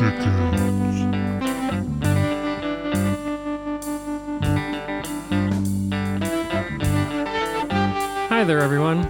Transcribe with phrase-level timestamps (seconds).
[0.00, 1.02] chickens.
[8.30, 9.04] Hi there, everyone.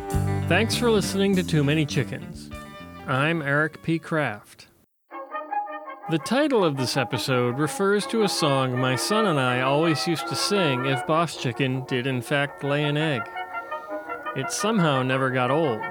[0.48, 2.50] Thanks for listening to Too Many Chickens.
[3.06, 4.00] I'm Eric P.
[4.00, 4.66] Kraft.
[6.10, 10.26] The title of this episode refers to a song my son and I always used
[10.26, 13.22] to sing if Boss Chicken did in fact lay an egg.
[14.34, 15.82] It somehow never got old.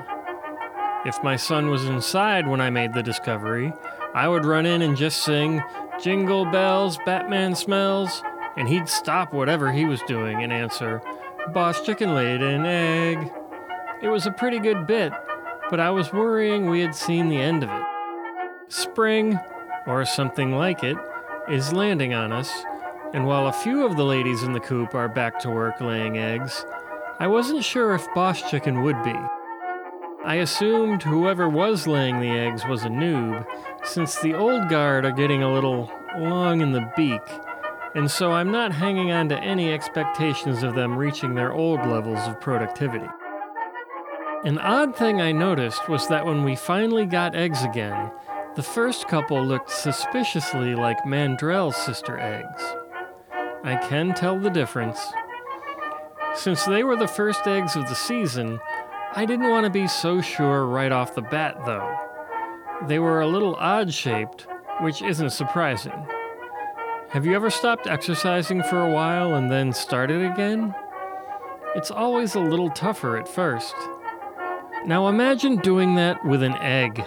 [1.06, 3.72] If my son was inside when I made the discovery,
[4.14, 5.62] I would run in and just sing,
[6.02, 8.24] Jingle bells, Batman smells,
[8.58, 11.02] and he'd stop whatever he was doing and answer,
[11.54, 13.32] Boss Chicken laid an egg.
[14.02, 15.14] It was a pretty good bit,
[15.70, 17.84] but I was worrying we had seen the end of it.
[18.70, 19.40] Spring,
[19.86, 20.98] or something like it,
[21.50, 22.52] is landing on us,
[23.14, 26.18] and while a few of the ladies in the coop are back to work laying
[26.18, 26.66] eggs,
[27.20, 29.16] I wasn't sure if Boss Chicken would be.
[30.24, 33.46] I assumed whoever was laying the eggs was a noob,
[33.84, 37.22] since the old guard are getting a little long in the beak,
[37.96, 42.20] and so I'm not hanging on to any expectations of them reaching their old levels
[42.28, 43.08] of productivity.
[44.44, 48.12] An odd thing I noticed was that when we finally got eggs again,
[48.56, 52.64] the first couple looked suspiciously like Mandrell's sister eggs.
[53.64, 55.00] I can tell the difference.
[56.36, 58.60] Since they were the first eggs of the season,
[59.14, 62.09] I didn't want to be so sure right off the bat, though.
[62.88, 64.48] They were a little odd shaped,
[64.80, 66.08] which isn't surprising.
[67.10, 70.74] Have you ever stopped exercising for a while and then started again?
[71.76, 73.76] It's always a little tougher at first.
[74.86, 77.04] Now imagine doing that with an egg.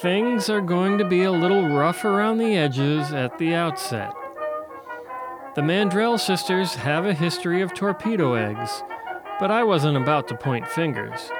[0.00, 4.12] Things are going to be a little rough around the edges at the outset.
[5.54, 8.82] The Mandrell sisters have a history of torpedo eggs,
[9.40, 11.30] but I wasn't about to point fingers.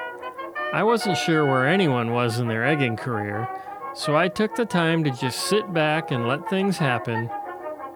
[0.70, 3.48] I wasn't sure where anyone was in their egging career,
[3.94, 7.30] so I took the time to just sit back and let things happen,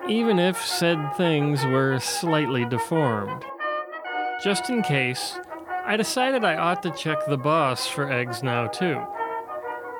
[0.09, 3.44] even if said things were slightly deformed.
[4.43, 5.38] Just in case,
[5.84, 9.03] I decided I ought to check the boss for eggs now, too.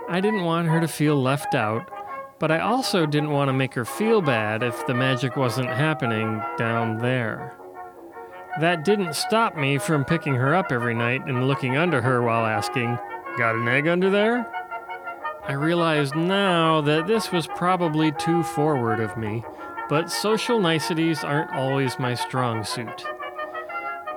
[0.09, 1.91] I didn't want her to feel left out,
[2.39, 6.43] but I also didn't want to make her feel bad if the magic wasn't happening
[6.57, 7.59] down there.
[8.61, 12.45] That didn't stop me from picking her up every night and looking under her while
[12.45, 12.99] asking,
[13.39, 14.47] Got an egg under there?
[15.45, 19.43] I realized now that this was probably too forward of me,
[19.89, 23.07] but social niceties aren't always my strong suit.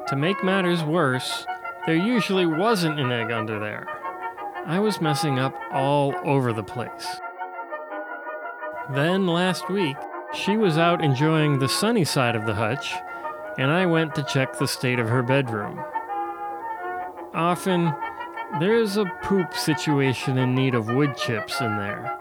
[0.07, 1.47] To make matters worse,
[1.85, 3.87] there usually wasn't an egg under there.
[4.65, 7.21] I was messing up all over the place.
[8.93, 9.95] Then last week,
[10.33, 12.93] she was out enjoying the sunny side of the hutch
[13.57, 15.79] and I went to check the state of her bedroom.
[17.33, 17.93] Often,
[18.59, 22.17] there's a poop situation in need of wood chips in there.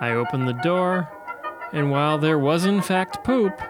[0.00, 1.08] I opened the door,
[1.72, 3.60] and while there was in fact poop,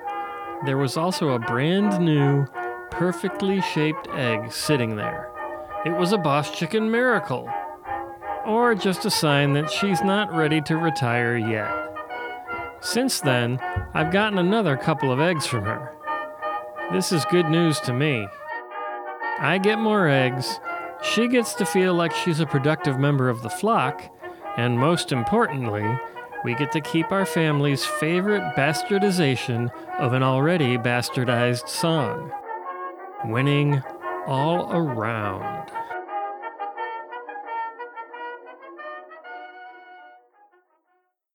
[0.64, 2.46] there was also a brand new,
[2.90, 5.30] perfectly shaped egg sitting there.
[5.84, 7.48] It was a boss chicken miracle.
[8.46, 11.70] Or just a sign that she's not ready to retire yet.
[12.80, 13.58] Since then,
[13.94, 15.97] I've gotten another couple of eggs from her.
[16.90, 18.26] This is good news to me.
[19.40, 20.58] I get more eggs,
[21.02, 24.02] she gets to feel like she's a productive member of the flock,
[24.56, 25.84] and most importantly,
[26.44, 32.32] we get to keep our family's favorite bastardization of an already bastardized song
[33.24, 33.82] winning
[34.26, 35.70] all around.